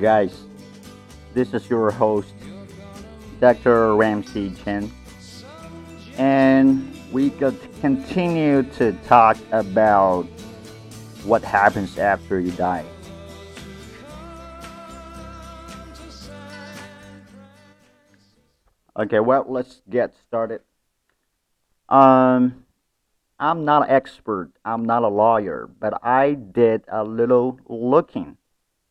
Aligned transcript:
Guys, 0.00 0.44
this 1.32 1.54
is 1.54 1.70
your 1.70 1.90
host, 1.90 2.34
Dr. 3.40 3.96
Ramsey 3.96 4.52
Chen, 4.62 4.92
and 6.18 6.94
we 7.10 7.30
could 7.30 7.58
continue 7.80 8.62
to 8.62 8.92
talk 9.06 9.38
about 9.52 10.24
what 11.24 11.42
happens 11.42 11.96
after 11.96 12.38
you 12.38 12.50
die. 12.52 12.84
Okay, 18.98 19.20
well, 19.20 19.46
let's 19.48 19.80
get 19.88 20.14
started. 20.26 20.60
Um, 21.88 22.64
I'm 23.38 23.64
not 23.64 23.84
an 23.84 23.90
expert, 23.90 24.52
I'm 24.64 24.84
not 24.84 25.02
a 25.04 25.08
lawyer, 25.08 25.70
but 25.78 26.04
I 26.04 26.34
did 26.34 26.82
a 26.88 27.04
little 27.04 27.60
looking, 27.66 28.36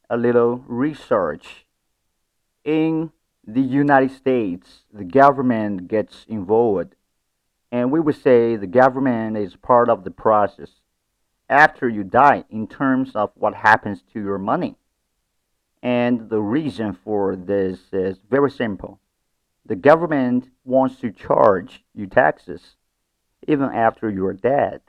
a 0.09 0.17
little 0.17 0.63
research. 0.67 1.65
In 2.63 3.11
the 3.45 3.61
United 3.61 4.12
States, 4.12 4.85
the 4.91 5.03
government 5.03 5.87
gets 5.87 6.25
involved, 6.27 6.95
and 7.71 7.91
we 7.91 7.99
would 7.99 8.21
say 8.21 8.55
the 8.55 8.67
government 8.67 9.37
is 9.37 9.55
part 9.55 9.89
of 9.89 10.03
the 10.03 10.12
process 10.12 10.81
after 11.49 11.87
you 11.87 12.03
die 12.03 12.43
in 12.49 12.67
terms 12.67 13.15
of 13.15 13.31
what 13.35 13.53
happens 13.55 14.03
to 14.13 14.20
your 14.20 14.39
money. 14.39 14.75
And 15.84 16.29
the 16.29 16.41
reason 16.41 16.93
for 16.93 17.35
this 17.35 17.79
is 17.91 18.17
very 18.29 18.49
simple. 18.49 18.99
The 19.65 19.75
government 19.75 20.49
wants 20.63 20.95
to 21.01 21.12
charge 21.12 21.84
you 21.93 22.07
taxes 22.07 22.75
even 23.47 23.69
after 23.69 24.09
you're 24.09 24.34
dead. 24.34 24.81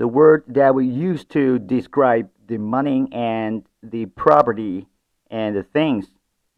The 0.00 0.08
word 0.08 0.44
that 0.46 0.74
we 0.74 0.86
use 0.86 1.26
to 1.26 1.58
describe 1.58 2.30
the 2.46 2.56
money 2.56 3.06
and 3.12 3.66
the 3.82 4.06
property 4.06 4.86
and 5.30 5.54
the 5.54 5.62
things 5.62 6.06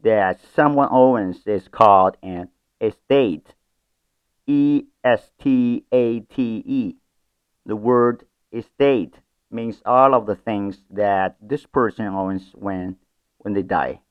that 0.05 0.41
someone 0.55 0.87
owns 0.93 1.45
is 1.45 1.67
called 1.67 2.17
an 2.23 2.51
estate. 2.81 3.49
E 4.47 4.85
S 5.03 5.33
T 5.41 5.85
A 5.91 6.21
T 6.21 6.63
E. 6.65 6.95
The 7.67 7.75
word 7.75 8.27
estate 8.53 9.17
means 9.51 9.83
all 9.85 10.15
of 10.15 10.27
the 10.27 10.37
things 10.37 10.79
that 10.91 11.35
this 11.43 11.67
person 11.67 12.07
owns 12.07 12.53
when 12.55 12.95
when 13.39 13.55
they 13.55 13.63
die. 13.63 14.03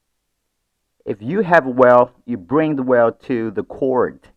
If 1.05 1.21
you 1.21 1.39
have 1.39 1.65
wealth, 1.65 2.11
you 2.25 2.35
bring 2.35 2.75
the 2.75 2.83
wealth 2.83 3.21
to 3.27 3.51
the 3.51 3.63
court, 3.63 4.27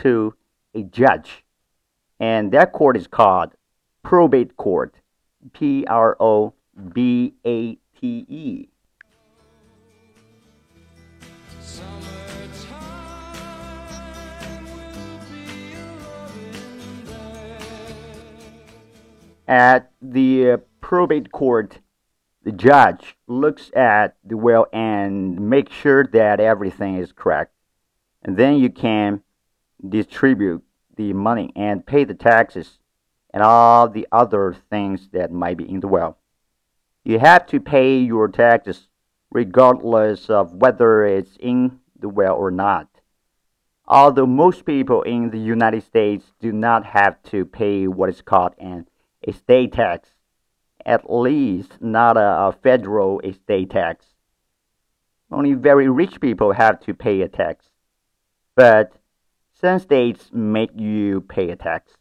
to 0.00 0.34
a 0.74 0.84
judge 0.84 1.44
and 2.22 2.52
that 2.52 2.72
court 2.72 2.96
is 2.96 3.08
called 3.08 3.50
probate 4.02 4.56
court. 4.56 4.94
P 5.52 5.84
R 5.86 6.16
O 6.20 6.54
B 6.92 7.34
A 7.44 7.76
T 8.00 8.26
E. 8.28 8.68
At 19.48 19.90
the 20.00 20.52
uh, 20.52 20.56
probate 20.80 21.30
court, 21.32 21.80
the 22.44 22.52
judge 22.52 23.16
looks 23.26 23.70
at 23.74 24.16
the 24.24 24.36
will 24.36 24.66
and 24.72 25.50
makes 25.50 25.74
sure 25.74 26.06
that 26.06 26.40
everything 26.40 26.96
is 26.96 27.12
correct. 27.12 27.52
And 28.22 28.36
then 28.36 28.56
you 28.56 28.70
can 28.70 29.22
distribute 29.86 30.62
the 30.96 31.12
money 31.12 31.52
and 31.56 31.84
pay 31.84 32.04
the 32.04 32.14
taxes 32.14 32.78
and 33.32 33.42
all 33.42 33.88
the 33.88 34.06
other 34.12 34.54
things 34.70 35.08
that 35.12 35.32
might 35.32 35.56
be 35.56 35.68
in 35.68 35.80
the 35.80 35.88
will. 35.88 36.16
You 37.04 37.18
have 37.18 37.46
to 37.46 37.60
pay 37.60 37.98
your 37.98 38.28
taxes 38.28 38.88
regardless 39.30 40.28
of 40.28 40.54
whether 40.54 41.04
it's 41.04 41.36
in 41.40 41.80
the 41.98 42.08
will 42.08 42.34
or 42.34 42.50
not. 42.50 42.88
Although 43.86 44.26
most 44.26 44.64
people 44.64 45.02
in 45.02 45.30
the 45.30 45.38
United 45.38 45.82
States 45.82 46.32
do 46.40 46.52
not 46.52 46.84
have 46.86 47.22
to 47.24 47.44
pay 47.44 47.88
what 47.88 48.08
is 48.08 48.22
called 48.22 48.54
an 48.58 48.86
estate 49.26 49.72
tax, 49.72 50.10
at 50.86 51.10
least 51.10 51.80
not 51.80 52.16
a, 52.16 52.48
a 52.48 52.52
federal 52.62 53.20
estate 53.20 53.70
tax. 53.70 54.06
Only 55.30 55.54
very 55.54 55.88
rich 55.88 56.20
people 56.20 56.52
have 56.52 56.80
to 56.80 56.94
pay 56.94 57.22
a 57.22 57.28
tax. 57.28 57.70
But 58.54 58.92
some 59.54 59.78
states 59.78 60.30
make 60.32 60.70
you 60.78 61.22
pay 61.22 61.50
a 61.50 61.56
tax. 61.56 61.92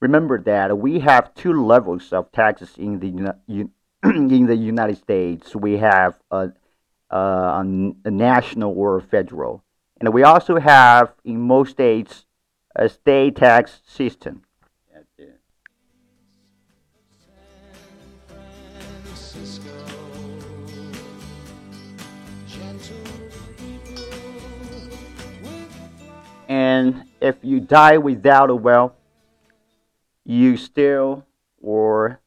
Remember 0.00 0.38
that 0.42 0.76
we 0.78 1.00
have 1.00 1.34
two 1.34 1.64
levels 1.64 2.12
of 2.12 2.30
taxes 2.30 2.74
in 2.76 3.00
the 3.00 3.70
in 4.04 4.46
the 4.46 4.56
United 4.56 4.98
States. 4.98 5.56
We 5.56 5.78
have 5.78 6.18
a, 6.30 6.52
a, 7.10 7.64
a 8.04 8.10
national 8.10 8.72
or 8.76 9.00
federal, 9.00 9.64
and 9.98 10.12
we 10.12 10.22
also 10.22 10.58
have 10.58 11.14
in 11.24 11.40
most 11.40 11.70
states 11.70 12.26
a 12.74 12.90
state 12.90 13.36
tax 13.36 13.80
system. 13.86 14.42
And 26.48 27.04
if 27.20 27.36
you 27.42 27.60
die 27.60 27.98
without 27.98 28.50
a 28.50 28.54
will, 28.54 28.94
you 30.26 30.56
still, 30.56 31.24
or 31.62 32.20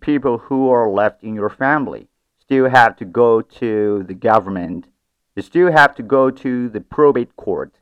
people 0.00 0.38
who 0.38 0.68
are 0.70 0.90
left 0.90 1.22
in 1.22 1.34
your 1.34 1.48
family, 1.48 2.08
still 2.40 2.68
have 2.68 2.96
to 2.96 3.04
go 3.04 3.40
to 3.40 4.02
the 4.02 4.14
government. 4.14 4.88
You 5.36 5.42
still 5.42 5.70
have 5.70 5.94
to 5.94 6.02
go 6.02 6.30
to 6.30 6.68
the 6.68 6.80
probate 6.80 7.36
court. 7.36 7.78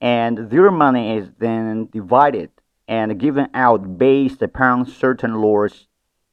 And 0.00 0.50
their 0.50 0.70
money 0.70 1.16
is 1.18 1.30
then 1.38 1.88
divided 1.92 2.50
and 2.88 3.20
given 3.20 3.48
out 3.52 3.98
based 3.98 4.42
upon 4.42 4.86
certain 4.86 5.34
laws 5.40 5.88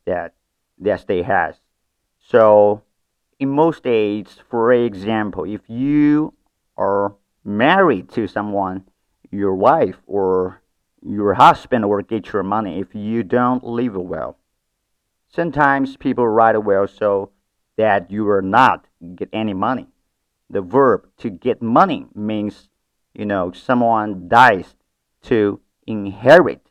that 0.06 0.34
that 0.80 1.01
state 1.01 1.25
has. 1.25 1.56
So, 2.19 2.84
in 3.40 3.50
most 3.50 3.80
states, 3.80 4.40
for 4.50 4.72
example, 4.72 5.44
if 5.44 5.62
you 5.68 6.34
are 6.78 7.13
married 7.44 8.09
to 8.12 8.28
someone, 8.28 8.85
your 9.31 9.53
wife 9.53 9.97
or 10.07 10.62
your 11.05 11.33
husband 11.33 11.89
will 11.89 12.01
get 12.01 12.31
your 12.31 12.43
money 12.43 12.79
if 12.79 12.95
you 12.95 13.23
don't 13.23 13.63
live 13.63 13.95
well. 13.95 14.37
Sometimes 15.29 15.97
people 15.97 16.27
write 16.27 16.55
a 16.55 16.59
will 16.59 16.87
so 16.87 17.31
that 17.77 18.11
you 18.11 18.25
will 18.25 18.41
not 18.41 18.85
get 19.15 19.29
any 19.33 19.53
money. 19.53 19.87
The 20.49 20.61
verb 20.61 21.07
to 21.17 21.29
get 21.29 21.61
money 21.61 22.05
means, 22.13 22.69
you 23.13 23.25
know, 23.25 23.51
someone 23.51 24.27
dies 24.27 24.75
to 25.23 25.59
inherit. 25.87 26.61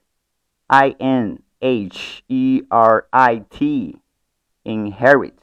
I 0.71 0.95
N 1.01 1.43
H 1.61 2.23
E 2.29 2.63
R 2.71 3.07
I 3.13 3.45
T. 3.51 3.97
Inherit. 4.65 5.39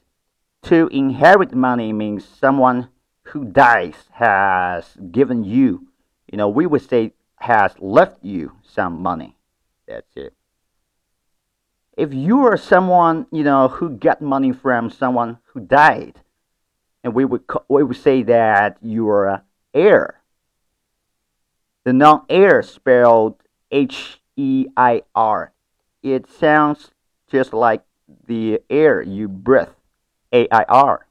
To 0.63 0.87
inherit 0.87 1.53
money 1.53 1.91
means 1.93 2.25
someone 2.25 2.89
who 3.23 3.45
dies 3.45 3.95
has 4.13 4.97
given 5.11 5.43
you, 5.43 5.87
you 6.31 6.37
know, 6.37 6.47
we 6.47 6.65
would 6.65 6.87
say 6.87 7.13
has 7.39 7.73
left 7.79 8.23
you 8.23 8.53
some 8.63 9.01
money. 9.01 9.35
That's 9.87 10.15
it. 10.15 10.33
If 11.97 12.13
you 12.13 12.45
are 12.45 12.57
someone, 12.57 13.27
you 13.31 13.43
know, 13.43 13.67
who 13.67 13.89
got 13.89 14.21
money 14.21 14.53
from 14.53 14.89
someone 14.89 15.39
who 15.53 15.59
died, 15.59 16.21
and 17.03 17.13
we 17.13 17.25
would 17.25 17.43
we 17.67 17.83
would 17.83 17.97
say 17.97 18.23
that 18.23 18.77
you 18.81 19.07
are 19.09 19.29
an 19.29 19.41
heir. 19.73 20.21
The 21.85 21.93
non-heir 21.93 22.61
spelled 22.61 23.41
H 23.71 24.21
E 24.35 24.67
I 24.77 25.03
R. 25.15 25.53
It 26.03 26.29
sounds 26.29 26.91
just 27.29 27.53
like 27.53 27.83
the 28.27 28.61
air 28.69 29.01
you 29.01 29.27
breathe, 29.27 29.69
A 30.33 30.47
I 30.51 30.63
R, 30.69 31.07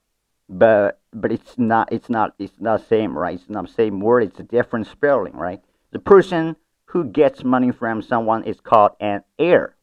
but 0.48 1.00
but 1.12 1.32
it's 1.32 1.58
not 1.58 1.92
it's 1.92 2.08
not 2.08 2.34
it's 2.38 2.60
not 2.60 2.86
same 2.86 3.16
right 3.16 3.34
it's 3.34 3.50
not 3.50 3.68
same 3.70 4.00
word 4.00 4.22
it's 4.22 4.40
a 4.40 4.42
different 4.42 4.86
spelling 4.86 5.34
right 5.34 5.62
the 5.90 5.98
person 5.98 6.56
who 6.86 7.04
gets 7.04 7.44
money 7.44 7.70
from 7.70 8.02
someone 8.02 8.44
is 8.44 8.60
called 8.60 8.92
an 9.00 9.22
heir. 9.38 9.76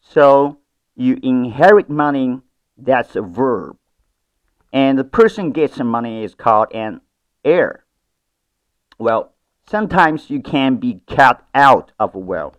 So 0.00 0.58
you 0.94 1.18
inherit 1.22 1.88
money 1.88 2.40
that's 2.76 3.16
a 3.16 3.22
verb. 3.22 3.76
And 4.72 4.98
the 4.98 5.04
person 5.04 5.52
gets 5.52 5.76
some 5.76 5.86
money 5.86 6.24
is 6.24 6.34
called 6.34 6.72
an 6.72 7.00
heir. 7.44 7.84
Well 8.98 9.34
sometimes 9.66 10.30
you 10.30 10.40
can 10.40 10.76
be 10.76 11.00
cut 11.08 11.46
out 11.54 11.92
of 11.98 12.14
a 12.14 12.18
well. 12.18 12.54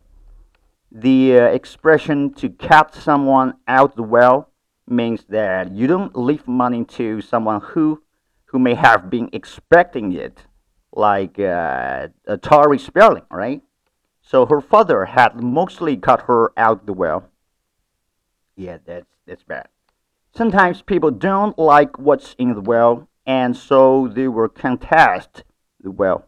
The 0.92 1.40
uh, 1.40 1.44
expression 1.48 2.34
to 2.36 2.50
cut 2.50 2.96
someone 2.96 3.56
out 3.68 3.92
of 3.92 3.96
the 3.96 4.04
well 4.04 4.50
means 4.88 5.26
that 5.30 5.72
you 5.72 5.88
don't 5.88 6.16
leave 6.16 6.48
money 6.48 6.86
to 6.86 7.22
someone 7.22 7.62
who 7.62 8.02
who 8.46 8.60
may 8.60 8.76
have 8.76 9.10
been 9.10 9.30
expecting 9.34 10.14
it, 10.14 10.44
like 10.96 11.40
uh, 11.40 12.08
Tori 12.42 12.80
Spelling, 12.80 13.24
right? 13.30 13.62
So 14.22 14.46
her 14.48 14.62
father 14.62 15.06
had 15.06 15.42
mostly 15.42 15.98
cut 15.98 16.22
her 16.22 16.52
out 16.58 16.86
the 16.86 16.94
well. 16.94 17.30
Yeah, 18.56 18.78
that's 18.86 19.06
that's 19.28 19.44
bad. 19.44 19.68
Sometimes 20.36 20.82
people 20.82 21.12
don't 21.12 21.58
like 21.58 22.00
what's 22.00 22.36
in 22.40 22.54
the 22.54 22.62
well, 22.62 23.08
and 23.26 23.56
so 23.56 24.08
they 24.08 24.28
will 24.28 24.50
contest 24.50 25.44
the 25.80 25.92
will. 25.92 26.26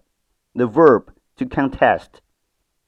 The 0.53 0.67
verb 0.67 1.13
to 1.37 1.45
contest, 1.45 2.21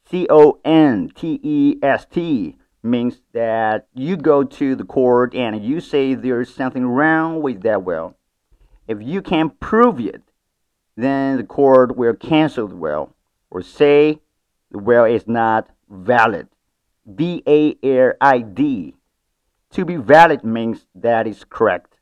C 0.09 0.27
O 0.29 0.59
N 0.63 1.11
T 1.13 1.39
E 1.43 1.75
S 1.81 2.05
T, 2.05 2.55
means 2.83 3.21
that 3.33 3.87
you 3.93 4.15
go 4.15 4.43
to 4.43 4.75
the 4.75 4.83
court 4.83 5.33
and 5.35 5.63
you 5.63 5.79
say 5.81 6.13
there's 6.13 6.53
something 6.53 6.85
wrong 6.85 7.41
with 7.41 7.61
that 7.63 7.83
well. 7.83 8.15
If 8.87 8.99
you 9.01 9.21
can't 9.21 9.59
prove 9.59 9.99
it, 9.99 10.21
then 11.03 11.37
the 11.37 11.43
court 11.43 11.95
will 11.95 12.13
cancel 12.13 12.67
the 12.67 12.75
will 12.75 13.15
or 13.49 13.61
say 13.61 14.19
the 14.71 14.79
will 14.79 15.05
is 15.05 15.27
not 15.27 15.69
valid. 15.89 16.47
V 17.05 17.41
A 17.47 17.75
L 17.83 18.13
I 18.21 18.39
D. 18.39 18.95
To 19.71 19.85
be 19.85 19.95
valid 19.95 20.43
means 20.43 20.85
that 20.95 21.27
is 21.27 21.43
correct, 21.43 21.95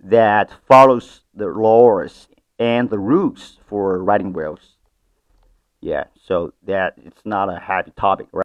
that 0.00 0.50
follows 0.68 1.22
the 1.34 1.46
laws 1.46 2.28
and 2.58 2.90
the 2.90 2.98
rules 2.98 3.58
for 3.66 4.02
writing 4.02 4.32
wills. 4.32 4.76
Yeah, 5.80 6.04
so 6.20 6.52
that 6.64 6.94
it's 6.96 7.22
not 7.24 7.48
a 7.48 7.58
happy 7.58 7.92
topic, 7.96 8.26
right? 8.32 8.40